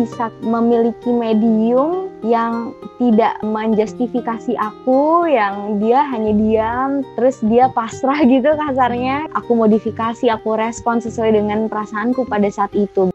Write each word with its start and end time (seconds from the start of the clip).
bisa 0.00 0.32
memiliki 0.40 1.12
medium 1.12 2.08
yang 2.24 2.72
tidak 2.96 3.36
menjustifikasi 3.44 4.56
aku, 4.56 5.28
yang 5.28 5.76
dia 5.76 6.00
hanya 6.08 6.32
diam, 6.32 6.90
terus 7.16 7.40
dia 7.44 7.68
pasrah 7.72 8.24
gitu 8.24 8.56
kasarnya. 8.56 9.28
Aku 9.36 9.52
modifikasi, 9.56 10.32
aku 10.32 10.56
respon 10.56 11.04
sesuai 11.04 11.36
dengan 11.36 11.68
perasaanku 11.68 12.24
pada 12.24 12.48
saat 12.48 12.72
itu. 12.72 13.12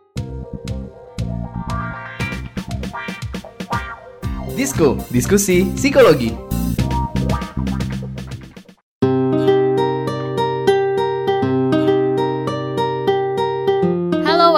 Disko, 4.55 4.95
diskusi 5.11 5.67
psikologi. 5.75 6.44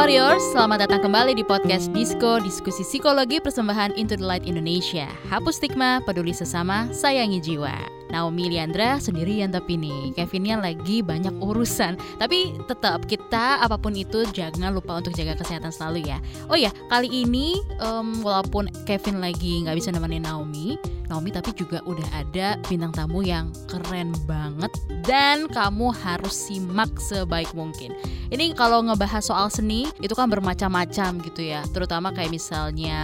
Warriors, 0.07 0.39
selamat 0.55 0.87
datang 0.87 1.03
kembali 1.03 1.35
di 1.35 1.43
podcast 1.43 1.91
Disko, 1.91 2.39
diskusi 2.39 2.79
psikologi 2.79 3.43
persembahan 3.43 3.91
Into 3.99 4.15
the 4.15 4.23
Light 4.23 4.47
Indonesia. 4.47 5.03
Hapus 5.27 5.59
stigma, 5.59 5.99
peduli 6.07 6.31
sesama, 6.31 6.87
sayangi 6.95 7.43
jiwa. 7.43 7.96
Naomi 8.17 8.49
Liandra 8.49 8.97
sendirian 8.97 9.53
tapi 9.53 9.77
nih 9.77 10.17
Kevinnya 10.17 10.57
lagi 10.57 11.05
banyak 11.05 11.37
urusan. 11.37 11.93
Tapi 12.17 12.57
tetap 12.65 13.05
kita 13.05 13.61
apa 13.61 13.77
pun 13.77 13.93
itu 13.93 14.25
jangan 14.33 14.73
lupa 14.73 14.97
untuk 14.97 15.13
jaga 15.13 15.37
kesehatan 15.37 15.69
selalu 15.69 16.09
ya. 16.09 16.17
Oh 16.49 16.57
ya 16.57 16.73
kali 16.89 17.05
ini 17.05 17.61
um, 17.77 18.25
walaupun 18.25 18.65
Kevin 18.89 19.21
lagi 19.21 19.61
nggak 19.61 19.77
bisa 19.77 19.93
nemenin 19.93 20.25
Naomi 20.25 20.73
Naomi 21.07 21.31
tapi 21.31 21.55
juga 21.55 21.79
udah 21.87 22.07
ada 22.11 22.59
bintang 22.67 22.91
tamu 22.91 23.23
yang 23.23 23.51
keren 23.71 24.11
banget 24.27 24.71
dan 25.07 25.47
kamu 25.47 25.95
harus 25.95 26.35
simak 26.35 26.91
sebaik 26.99 27.51
mungkin. 27.55 27.95
Ini 28.27 28.51
kalau 28.59 28.83
ngebahas 28.83 29.23
soal 29.23 29.47
seni 29.47 29.87
itu 30.03 30.11
kan 30.11 30.27
bermacam-macam 30.27 31.23
gitu 31.23 31.41
ya. 31.47 31.63
Terutama 31.71 32.11
kayak 32.11 32.35
misalnya 32.35 32.99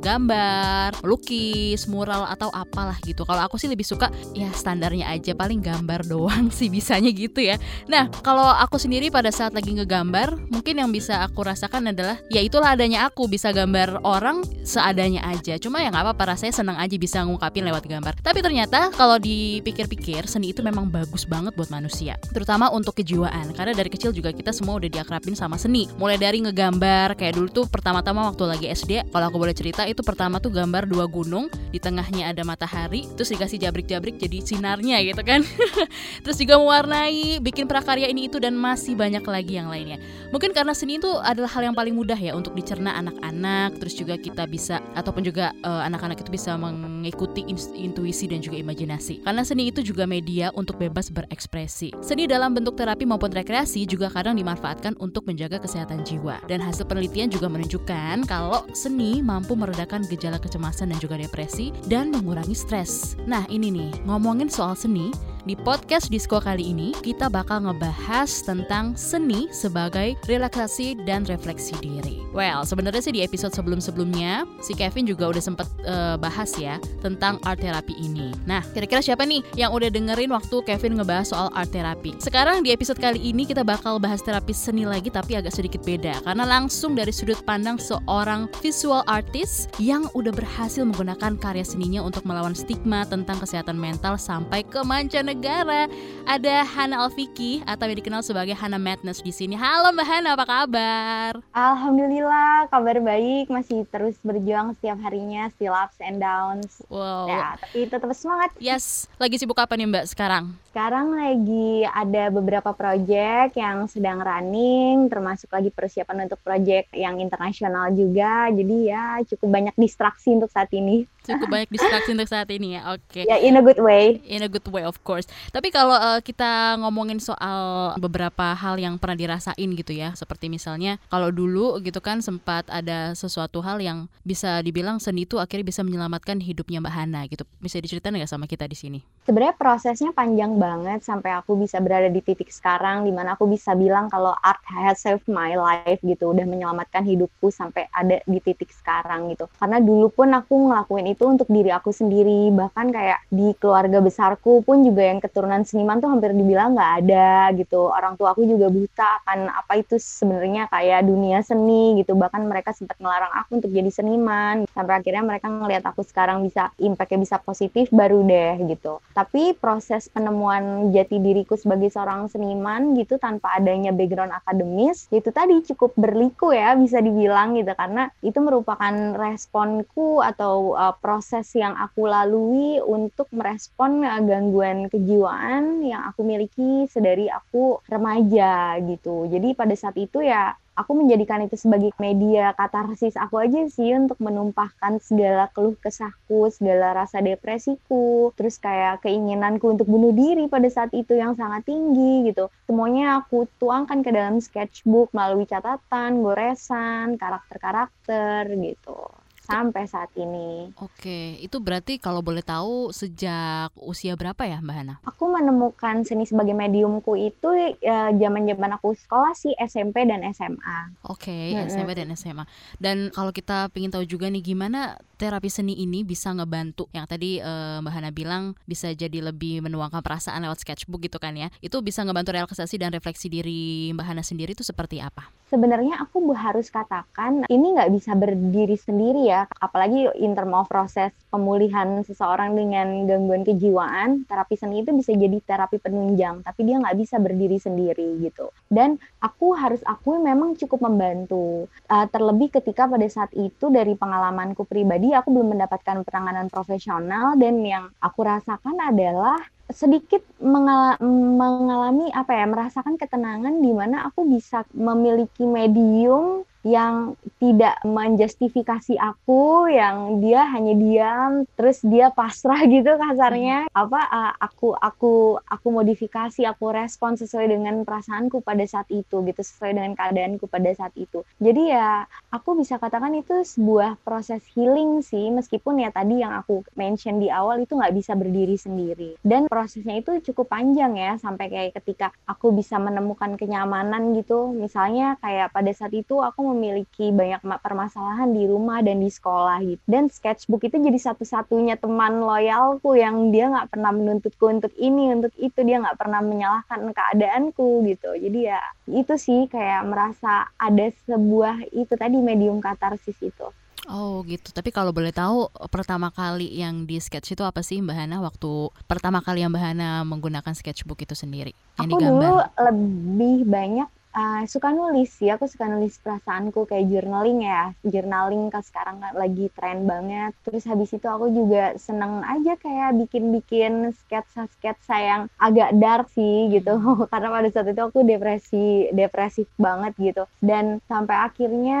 gambar, 0.00 1.04
lukis, 1.04 1.84
mural 1.84 2.24
atau 2.24 2.48
apalah 2.56 2.96
gitu. 3.04 3.28
Kalau 3.28 3.44
aku 3.44 3.60
sih 3.60 3.68
lebih 3.68 3.84
suka 3.84 4.08
ya 4.36 4.52
standarnya 4.52 5.08
aja 5.08 5.32
paling 5.32 5.64
gambar 5.64 6.04
doang 6.04 6.52
sih 6.52 6.68
bisanya 6.68 7.08
gitu 7.08 7.40
ya. 7.40 7.56
Nah 7.88 8.12
kalau 8.20 8.44
aku 8.44 8.76
sendiri 8.76 9.08
pada 9.08 9.32
saat 9.32 9.56
lagi 9.56 9.72
ngegambar 9.72 10.36
mungkin 10.52 10.76
yang 10.76 10.92
bisa 10.92 11.24
aku 11.24 11.40
rasakan 11.40 11.88
adalah 11.96 12.20
ya 12.28 12.44
itulah 12.44 12.76
adanya 12.76 13.08
aku 13.08 13.24
bisa 13.24 13.48
gambar 13.56 14.04
orang 14.04 14.44
seadanya 14.60 15.24
aja. 15.24 15.56
Cuma 15.56 15.80
ya 15.80 15.88
nggak 15.88 16.12
apa-apa 16.12 16.36
rasanya 16.36 16.52
senang 16.52 16.76
aja 16.76 16.92
bisa 17.00 17.24
ngungkapin 17.24 17.64
lewat 17.64 17.88
gambar. 17.88 18.20
Tapi 18.20 18.44
ternyata 18.44 18.92
kalau 18.92 19.16
dipikir-pikir 19.16 20.28
seni 20.28 20.52
itu 20.52 20.60
memang 20.60 20.92
bagus 20.92 21.24
banget 21.24 21.56
buat 21.56 21.72
manusia. 21.72 22.20
Terutama 22.36 22.68
untuk 22.68 23.00
kejiwaan 23.00 23.56
karena 23.56 23.72
dari 23.72 23.88
kecil 23.88 24.12
juga 24.12 24.36
kita 24.36 24.52
semua 24.52 24.76
udah 24.76 24.90
diakrabin 24.92 25.32
sama 25.32 25.56
seni. 25.56 25.88
Mulai 25.96 26.20
dari 26.20 26.44
ngegambar 26.44 27.16
kayak 27.16 27.40
dulu 27.40 27.48
tuh 27.48 27.66
pertama-tama 27.70 28.28
waktu 28.28 28.44
lagi 28.44 28.66
SD 28.68 29.08
kalau 29.08 29.32
aku 29.32 29.38
boleh 29.40 29.56
cerita 29.56 29.88
itu 29.88 30.04
pertama 30.04 30.36
tuh 30.42 30.52
gambar 30.52 30.84
dua 30.84 31.08
gunung 31.08 31.48
di 31.72 31.78
tengahnya 31.80 32.34
ada 32.34 32.42
matahari 32.42 33.06
terus 33.14 33.32
dikasih 33.32 33.62
jabrik-jabrik 33.62 34.15
jadi 34.16 34.42
sinarnya 34.42 34.98
gitu 35.04 35.22
kan. 35.22 35.44
Terus 36.24 36.36
juga 36.40 36.58
mewarnai 36.58 37.38
bikin 37.44 37.68
prakarya 37.68 38.08
ini 38.08 38.26
itu 38.26 38.40
dan 38.42 38.56
masih 38.56 38.96
banyak 38.96 39.22
lagi 39.22 39.60
yang 39.60 39.68
lainnya. 39.68 40.00
Mungkin 40.34 40.50
karena 40.50 40.74
seni 40.74 40.98
itu 40.98 41.08
adalah 41.22 41.48
hal 41.52 41.70
yang 41.70 41.76
paling 41.76 41.94
mudah 41.94 42.18
ya 42.18 42.34
untuk 42.34 42.56
dicerna 42.56 42.98
anak-anak 42.98 43.78
terus 43.78 43.94
juga 43.94 44.18
kita 44.18 44.48
bisa 44.48 44.82
ataupun 44.96 45.22
juga 45.22 45.54
uh, 45.62 45.84
anak-anak 45.86 46.18
itu 46.24 46.30
bisa 46.32 46.58
mengikuti 46.58 47.46
intuisi 47.76 48.26
dan 48.26 48.42
juga 48.42 48.58
imajinasi. 48.58 49.22
Karena 49.22 49.46
seni 49.46 49.70
itu 49.70 49.84
juga 49.84 50.08
media 50.08 50.50
untuk 50.56 50.80
bebas 50.80 51.12
berekspresi. 51.12 51.94
Seni 52.02 52.26
dalam 52.26 52.56
bentuk 52.56 52.74
terapi 52.74 53.06
maupun 53.06 53.30
rekreasi 53.30 53.86
juga 53.86 54.10
kadang 54.10 54.34
dimanfaatkan 54.34 54.98
untuk 54.98 55.28
menjaga 55.28 55.62
kesehatan 55.62 56.02
jiwa. 56.02 56.40
Dan 56.50 56.58
hasil 56.64 56.88
penelitian 56.88 57.30
juga 57.30 57.46
menunjukkan 57.46 58.26
kalau 58.26 58.66
seni 58.72 59.20
mampu 59.20 59.54
meredakan 59.54 60.02
gejala 60.08 60.40
kecemasan 60.40 60.90
dan 60.90 60.98
juga 60.98 61.20
depresi 61.20 61.70
dan 61.86 62.10
mengurangi 62.10 62.56
stres. 62.56 63.14
Nah 63.28 63.44
ini 63.52 63.68
nih 63.70 63.92
ngomongin 64.06 64.46
soal 64.46 64.78
seni, 64.78 65.10
di 65.46 65.54
podcast 65.54 66.10
Disco 66.10 66.42
kali 66.42 66.74
ini, 66.74 66.90
kita 67.06 67.30
bakal 67.30 67.70
ngebahas 67.70 68.42
tentang 68.42 68.98
seni 68.98 69.46
sebagai 69.54 70.18
relaksasi 70.26 71.06
dan 71.06 71.22
refleksi 71.22 71.78
diri. 71.78 72.18
Well, 72.34 72.66
sebenarnya 72.66 72.98
sih 72.98 73.14
di 73.14 73.22
episode 73.22 73.54
sebelum-sebelumnya, 73.54 74.42
si 74.58 74.74
Kevin 74.74 75.06
juga 75.06 75.30
udah 75.30 75.38
sempet 75.38 75.70
uh, 75.86 76.18
bahas 76.18 76.50
ya 76.58 76.82
tentang 76.98 77.38
art 77.46 77.62
therapy 77.62 77.94
ini. 77.94 78.34
Nah, 78.42 78.60
kira-kira 78.74 78.98
siapa 78.98 79.22
nih 79.22 79.46
yang 79.54 79.70
udah 79.70 79.86
dengerin 79.86 80.34
waktu 80.34 80.66
Kevin 80.66 80.98
ngebahas 80.98 81.30
soal 81.30 81.48
art 81.54 81.70
therapy? 81.70 82.18
Sekarang 82.18 82.66
di 82.66 82.74
episode 82.74 82.98
kali 82.98 83.22
ini 83.22 83.46
kita 83.46 83.62
bakal 83.62 84.02
bahas 84.02 84.26
terapi 84.26 84.50
seni 84.50 84.82
lagi 84.82 85.14
tapi 85.14 85.38
agak 85.38 85.54
sedikit 85.54 85.86
beda 85.86 86.26
karena 86.26 86.42
langsung 86.42 86.98
dari 86.98 87.14
sudut 87.14 87.38
pandang 87.46 87.78
seorang 87.78 88.50
visual 88.58 89.06
artist 89.06 89.70
yang 89.78 90.10
udah 90.18 90.34
berhasil 90.34 90.82
menggunakan 90.82 91.38
karya 91.38 91.62
seninya 91.62 92.02
untuk 92.02 92.26
melawan 92.26 92.58
stigma 92.58 93.06
tentang 93.06 93.38
kesehatan 93.38 93.78
mental 93.78 94.18
sampai 94.18 94.66
ke 94.66 94.82
mancanegara 94.82 95.35
negara. 95.36 95.84
Ada 96.26 96.66
Hana 96.66 97.06
Alfiki 97.06 97.62
atau 97.62 97.86
yang 97.86 98.02
dikenal 98.02 98.18
sebagai 98.24 98.56
Hana 98.56 98.82
Madness 98.82 99.22
di 99.22 99.30
sini. 99.30 99.54
Halo 99.54 99.94
Mbak 99.94 100.06
Hana, 100.08 100.34
apa 100.34 100.42
kabar? 100.42 101.30
Alhamdulillah, 101.54 102.66
kabar 102.66 102.98
baik. 102.98 103.46
Masih 103.46 103.86
terus 103.86 104.18
berjuang 104.26 104.74
setiap 104.74 104.98
harinya, 105.06 105.46
still 105.54 105.70
ups 105.70 106.00
and 106.02 106.18
downs. 106.18 106.82
Wow. 106.90 107.30
Ya, 107.30 107.54
tapi 107.62 107.86
tetap 107.86 108.10
semangat. 108.16 108.50
Yes. 108.58 109.06
Lagi 109.22 109.38
sibuk 109.38 109.54
apa 109.60 109.78
nih 109.78 109.86
Mbak 109.86 110.06
sekarang? 110.10 110.56
Sekarang 110.74 111.14
lagi 111.14 111.86
ada 111.88 112.28
beberapa 112.34 112.74
proyek 112.74 113.54
yang 113.54 113.86
sedang 113.86 114.18
running, 114.18 115.06
termasuk 115.06 115.48
lagi 115.54 115.70
persiapan 115.70 116.26
untuk 116.26 116.42
proyek 116.42 116.90
yang 116.90 117.22
internasional 117.22 117.94
juga. 117.94 118.50
Jadi 118.50 118.76
ya 118.90 119.22
cukup 119.30 119.46
banyak 119.46 119.74
distraksi 119.78 120.34
untuk 120.34 120.50
saat 120.50 120.68
ini 120.74 121.06
cukup 121.26 121.46
banyak 121.50 121.70
distraksi 121.74 122.14
untuk 122.14 122.30
saat 122.30 122.48
ini 122.54 122.78
ya. 122.78 122.94
Oke. 122.94 123.02
Okay. 123.10 123.24
Ya, 123.26 123.36
yeah, 123.36 123.40
in 123.42 123.58
a 123.58 123.62
good 123.62 123.80
way. 123.82 124.22
In 124.24 124.46
a 124.46 124.50
good 124.50 124.66
way 124.70 124.86
of 124.86 124.98
course. 125.02 125.26
Tapi 125.50 125.74
kalau 125.74 125.96
uh, 125.96 126.20
kita 126.22 126.78
ngomongin 126.80 127.18
soal 127.18 127.92
beberapa 127.98 128.54
hal 128.54 128.78
yang 128.78 128.96
pernah 129.00 129.16
dirasain 129.16 129.70
gitu 129.74 129.92
ya, 129.92 130.14
seperti 130.14 130.46
misalnya 130.46 130.98
kalau 131.10 131.32
dulu 131.34 131.78
gitu 131.82 131.98
kan 131.98 132.20
sempat 132.20 132.68
ada 132.70 133.16
sesuatu 133.16 133.62
hal 133.64 133.80
yang 133.80 134.06
bisa 134.22 134.60
dibilang 134.60 135.00
seni 135.00 135.24
itu 135.24 135.40
akhirnya 135.40 135.66
bisa 135.66 135.80
menyelamatkan 135.82 136.38
hidupnya 136.38 136.78
Mbak 136.82 136.94
Hana 136.94 137.20
gitu. 137.26 137.42
Bisa 137.58 137.80
diceritain 137.80 138.12
nggak 138.12 138.30
sama 138.30 138.44
kita 138.44 138.68
di 138.68 138.76
sini? 138.76 138.98
Sebenarnya 139.24 139.56
prosesnya 139.56 140.12
panjang 140.12 140.60
banget 140.60 141.02
sampai 141.02 141.34
aku 141.34 141.56
bisa 141.56 141.80
berada 141.80 142.06
di 142.12 142.20
titik 142.20 142.52
sekarang 142.52 143.08
di 143.08 143.10
mana 143.10 143.34
aku 143.34 143.48
bisa 143.48 143.72
bilang 143.72 144.12
kalau 144.12 144.36
art 144.44 144.60
has 144.68 145.00
saved 145.00 145.26
my 145.26 145.56
life 145.56 145.98
gitu, 146.04 146.30
udah 146.30 146.44
menyelamatkan 146.44 147.02
hidupku 147.02 147.48
sampai 147.48 147.88
ada 147.90 148.20
di 148.28 148.38
titik 148.44 148.68
sekarang 148.70 149.32
gitu. 149.32 149.48
Karena 149.56 149.80
dulu 149.80 150.12
pun 150.12 150.28
aku 150.36 150.68
ngelakuin 150.68 151.15
itu 151.15 151.15
untuk 151.24 151.48
diri 151.48 151.72
aku 151.72 151.88
sendiri. 151.88 152.52
Bahkan 152.52 152.92
kayak 152.92 153.24
di 153.32 153.56
keluarga 153.56 154.04
besarku 154.04 154.60
pun 154.60 154.84
juga 154.84 155.08
yang 155.08 155.24
keturunan 155.24 155.64
seniman 155.64 156.04
tuh 156.04 156.12
hampir 156.12 156.36
dibilang 156.36 156.76
nggak 156.76 156.92
ada 157.00 157.56
gitu. 157.56 157.88
Orang 157.88 158.20
tua 158.20 158.36
aku 158.36 158.44
juga 158.44 158.68
buta 158.68 159.24
akan 159.24 159.48
apa 159.48 159.80
itu 159.80 159.96
sebenarnya 159.96 160.68
kayak 160.68 161.08
dunia 161.08 161.40
seni 161.40 161.96
gitu. 162.02 162.12
Bahkan 162.12 162.44
mereka 162.44 162.76
sempat 162.76 163.00
ngelarang 163.00 163.32
aku 163.40 163.62
untuk 163.62 163.70
jadi 163.72 163.88
seniman. 163.88 164.68
Sampai 164.74 165.00
akhirnya 165.00 165.24
mereka 165.24 165.48
ngelihat 165.48 165.84
aku 165.88 166.04
sekarang 166.04 166.44
bisa 166.44 166.68
impactnya 166.76 167.24
bisa 167.24 167.36
positif 167.40 167.88
baru 167.88 168.20
deh 168.26 168.66
gitu. 168.66 168.98
Tapi 169.14 169.54
proses 169.56 170.10
penemuan 170.10 170.90
jati 170.90 171.22
diriku 171.22 171.54
sebagai 171.54 171.88
seorang 171.94 172.26
seniman 172.26 172.98
gitu 172.98 173.16
tanpa 173.22 173.54
adanya 173.54 173.94
background 173.94 174.34
akademis 174.34 175.06
itu 175.14 175.30
tadi 175.30 175.62
cukup 175.62 175.94
berliku 175.94 176.50
ya 176.50 176.74
bisa 176.74 176.98
dibilang 176.98 177.54
gitu. 177.54 177.70
Karena 177.72 178.10
itu 178.20 178.38
merupakan 178.42 179.14
responku 179.14 180.18
atau 180.18 180.74
uh, 180.74 180.94
proses 181.06 181.46
yang 181.54 181.78
aku 181.78 182.10
lalui 182.10 182.82
untuk 182.82 183.30
merespon 183.30 184.02
uh, 184.02 184.18
gangguan 184.26 184.90
kejiwaan 184.90 185.86
yang 185.86 186.02
aku 186.10 186.26
miliki 186.26 186.90
sedari 186.90 187.30
aku 187.30 187.78
remaja 187.86 188.74
gitu. 188.82 189.30
Jadi 189.30 189.54
pada 189.54 189.70
saat 189.78 189.94
itu 189.94 190.18
ya 190.18 190.58
aku 190.74 190.98
menjadikan 190.98 191.46
itu 191.46 191.54
sebagai 191.54 191.94
media 192.02 192.50
katarsis 192.58 193.14
aku 193.14 193.38
aja 193.38 193.70
sih 193.70 193.94
untuk 193.94 194.18
menumpahkan 194.18 194.98
segala 194.98 195.46
keluh 195.54 195.78
kesahku, 195.78 196.50
segala 196.50 196.90
rasa 196.90 197.22
depresiku, 197.22 198.34
terus 198.34 198.58
kayak 198.58 199.06
keinginanku 199.06 199.62
untuk 199.70 199.86
bunuh 199.86 200.10
diri 200.10 200.50
pada 200.50 200.66
saat 200.66 200.90
itu 200.90 201.14
yang 201.14 201.38
sangat 201.38 201.70
tinggi 201.70 202.34
gitu. 202.34 202.50
Semuanya 202.66 203.22
aku 203.22 203.46
tuangkan 203.62 204.02
ke 204.02 204.10
dalam 204.10 204.42
sketchbook 204.42 205.14
melalui 205.14 205.46
catatan, 205.46 206.18
goresan, 206.26 207.14
karakter-karakter 207.14 208.50
gitu 208.58 209.25
sampai 209.46 209.86
saat 209.86 210.10
ini. 210.18 210.74
Oke, 210.82 211.38
itu 211.38 211.56
berarti 211.62 212.02
kalau 212.02 212.20
boleh 212.20 212.42
tahu 212.42 212.90
sejak 212.90 213.70
usia 213.78 214.18
berapa 214.18 214.42
ya 214.42 214.58
Mbak 214.58 214.76
Hana? 214.76 214.94
Aku 215.06 215.30
menemukan 215.30 216.02
seni 216.02 216.26
sebagai 216.26 216.52
mediumku 216.52 217.14
itu 217.14 217.48
ya, 217.78 218.10
zaman-zaman 218.10 218.74
aku 218.74 218.98
sekolah 218.98 219.32
sih 219.38 219.54
SMP 219.62 220.02
dan 220.02 220.26
SMA. 220.34 220.98
Oke, 221.06 221.54
mm 221.54 221.62
-hmm. 221.62 221.70
SMP 221.70 221.90
dan 221.94 222.10
SMA. 222.18 222.44
Dan 222.82 223.14
kalau 223.14 223.30
kita 223.30 223.70
ingin 223.78 223.94
tahu 223.94 224.04
juga 224.04 224.26
nih 224.26 224.42
gimana 224.42 224.98
terapi 225.16 225.48
seni 225.48 225.80
ini 225.80 226.04
bisa 226.04 226.28
ngebantu 226.34 226.92
yang 226.92 227.08
tadi 227.08 227.40
uh, 227.40 227.80
Mbak 227.80 227.92
Hana 227.92 228.10
bilang 228.12 228.44
bisa 228.68 228.92
jadi 228.92 229.24
lebih 229.24 229.64
menuangkan 229.64 230.04
perasaan 230.04 230.44
lewat 230.44 230.60
sketchbook 230.60 231.08
gitu 231.08 231.16
kan 231.16 231.32
ya. 231.38 231.48
Itu 231.64 231.80
bisa 231.80 232.04
ngebantu 232.04 232.36
relaksasi 232.36 232.76
dan 232.76 232.92
refleksi 232.92 233.32
diri 233.32 233.94
Mbak 233.96 234.06
Hana 234.06 234.22
sendiri 234.26 234.52
itu 234.52 234.66
seperti 234.66 235.00
apa? 235.00 235.30
Sebenarnya 235.46 236.02
aku 236.02 236.22
harus 236.34 236.68
katakan 236.68 237.46
ini 237.46 237.78
nggak 237.78 237.92
bisa 237.94 238.12
berdiri 238.18 238.74
sendiri 238.74 239.30
ya, 239.30 239.46
apalagi 239.62 240.10
in 240.18 240.34
term 240.34 240.52
of 240.52 240.66
proses 240.66 241.14
pemulihan 241.30 242.02
seseorang 242.02 242.54
dengan 242.58 243.06
gangguan 243.06 243.46
kejiwaan, 243.46 244.26
terapi 244.26 244.58
seni 244.58 244.82
itu 244.82 244.90
bisa 244.92 245.14
jadi 245.14 245.38
terapi 245.42 245.78
penunjang, 245.78 246.42
tapi 246.42 246.66
dia 246.66 246.82
nggak 246.82 246.98
bisa 246.98 247.16
berdiri 247.22 247.58
sendiri 247.62 248.20
gitu. 248.22 248.50
Dan 248.66 248.98
aku 249.22 249.54
harus 249.54 249.80
akui 249.86 250.18
memang 250.18 250.58
cukup 250.58 250.86
membantu, 250.90 251.70
uh, 251.90 252.06
terlebih 252.10 252.50
ketika 252.50 252.90
pada 252.90 253.06
saat 253.06 253.30
itu 253.34 253.70
dari 253.70 253.94
pengalamanku 253.94 254.66
pribadi 254.66 255.14
aku 255.14 255.30
belum 255.30 255.56
mendapatkan 255.56 256.02
penanganan 256.02 256.50
profesional 256.50 257.38
dan 257.38 257.62
yang 257.62 257.84
aku 258.02 258.26
rasakan 258.26 258.76
adalah 258.82 259.38
sedikit 259.70 260.22
mengal 260.38 260.94
mengalami 261.02 262.06
apa 262.14 262.30
ya 262.38 262.46
merasakan 262.46 262.94
ketenangan 262.94 263.58
di 263.58 263.72
mana 263.74 264.06
aku 264.06 264.22
bisa 264.26 264.62
memiliki 264.70 265.42
medium 265.42 266.46
yang 266.66 267.14
tidak 267.38 267.78
menjustifikasi 267.86 268.98
aku 268.98 269.70
yang 269.70 270.18
dia 270.18 270.42
hanya 270.50 270.74
diam 270.74 271.32
terus 271.54 271.78
dia 271.86 272.10
pasrah 272.10 272.66
gitu 272.74 272.98
kasarnya. 272.98 273.70
Apa 273.70 274.02
aku 274.42 274.74
aku 274.74 275.38
aku 275.46 275.68
modifikasi 275.70 276.42
aku 276.42 276.74
respon 276.74 277.14
sesuai 277.14 277.54
dengan 277.54 277.86
perasaanku 277.86 278.42
pada 278.42 278.66
saat 278.66 278.90
itu 278.90 279.22
gitu 279.22 279.40
sesuai 279.46 279.78
dengan 279.78 279.92
keadaanku 279.94 280.50
pada 280.50 280.74
saat 280.74 280.90
itu. 280.98 281.22
Jadi 281.38 281.70
ya 281.70 282.10
aku 282.34 282.58
bisa 282.58 282.82
katakan 282.82 283.14
itu 283.14 283.46
sebuah 283.46 284.02
proses 284.02 284.42
healing 284.58 285.06
sih 285.06 285.30
meskipun 285.30 285.86
ya 285.86 285.94
tadi 285.94 286.18
yang 286.26 286.34
aku 286.34 286.66
mention 286.74 287.22
di 287.22 287.30
awal 287.30 287.62
itu 287.62 287.78
nggak 287.78 287.94
bisa 287.94 288.18
berdiri 288.18 288.58
sendiri. 288.58 289.10
Dan 289.22 289.46
prosesnya 289.46 290.02
itu 290.02 290.18
cukup 290.32 290.50
panjang 290.50 290.98
ya 290.98 291.14
sampai 291.22 291.46
kayak 291.46 291.78
ketika 291.78 292.10
aku 292.26 292.50
bisa 292.50 292.80
menemukan 292.82 293.38
kenyamanan 293.38 294.16
gitu. 294.18 294.50
Misalnya 294.50 295.14
kayak 295.22 295.54
pada 295.54 295.70
saat 295.70 295.94
itu 295.94 296.18
aku 296.18 296.55
memiliki 296.56 297.12
banyak 297.12 297.44
permasalahan 297.60 298.32
di 298.32 298.48
rumah 298.48 298.80
dan 298.80 299.04
di 299.04 299.12
sekolah 299.12 299.60
gitu. 299.60 299.82
Dan 299.84 300.08
sketchbook 300.08 300.64
itu 300.64 300.80
jadi 300.80 300.96
satu-satunya 300.96 301.76
teman 301.76 302.24
loyalku 302.24 302.96
yang 302.96 303.28
dia 303.28 303.52
nggak 303.52 303.76
pernah 303.76 303.92
menuntutku 303.92 304.48
untuk 304.48 304.72
ini, 304.80 305.12
untuk 305.12 305.36
itu. 305.36 305.60
Dia 305.60 305.84
nggak 305.84 306.00
pernah 306.00 306.24
menyalahkan 306.24 306.80
keadaanku 306.96 307.84
gitu. 307.84 308.16
Jadi 308.16 308.48
ya 308.48 308.64
itu 308.88 309.14
sih 309.20 309.44
kayak 309.52 309.84
merasa 309.84 310.48
ada 310.56 310.88
sebuah 311.04 311.68
itu 311.76 311.92
tadi 311.92 312.16
medium 312.16 312.64
katarsis 312.64 313.20
itu. 313.20 313.52
Oh 313.86 314.26
gitu. 314.26 314.50
Tapi 314.50 314.74
kalau 314.74 314.90
boleh 314.90 315.14
tahu 315.14 315.46
pertama 315.70 316.10
kali 316.10 316.50
yang 316.58 316.90
di 316.90 316.98
sketch 316.98 317.38
itu 317.38 317.46
apa 317.46 317.62
sih 317.62 317.78
Mbak 317.78 317.94
Hana 317.94 318.18
waktu 318.18 318.74
pertama 318.90 319.22
kali 319.22 319.46
yang 319.46 319.54
Mbak 319.54 319.62
Hana 319.62 319.90
menggunakan 320.02 320.54
sketchbook 320.58 321.06
itu 321.06 321.14
sendiri? 321.14 321.54
Yang 321.78 321.86
Aku 321.86 321.92
digambar? 321.94 322.10
dulu 322.10 322.34
lebih 322.66 323.36
banyak 323.46 323.88
uh, 324.16 324.42
suka 324.48 324.72
nulis 324.72 325.12
sih 325.12 325.28
aku 325.28 325.44
suka 325.44 325.68
nulis 325.68 326.00
perasaanku 326.00 326.64
kayak 326.64 326.88
journaling 326.88 327.44
ya. 327.44 327.76
Journaling 327.84 328.48
kan 328.48 328.64
sekarang 328.64 328.98
lagi 329.12 329.52
tren 329.52 329.84
banget. 329.84 330.32
Terus 330.42 330.64
habis 330.64 330.90
itu 330.96 331.04
aku 331.06 331.28
juga 331.30 331.76
seneng 331.76 332.24
aja 332.24 332.56
kayak 332.56 332.96
bikin-bikin 333.06 333.92
sketsa-sketsa 333.92 334.96
yang 334.96 335.22
agak 335.36 335.76
dark 335.76 336.08
sih 336.16 336.48
gitu. 336.48 336.80
Hmm. 336.80 337.04
karena 337.12 337.28
pada 337.28 337.48
saat 337.52 337.68
itu 337.68 337.82
aku 337.84 338.00
depresi 338.02 338.88
depresif 338.96 339.46
banget 339.60 339.92
gitu. 340.00 340.24
Dan 340.40 340.80
sampai 340.88 341.16
akhirnya 341.28 341.80